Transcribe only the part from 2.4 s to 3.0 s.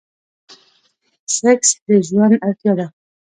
اړتيا ده.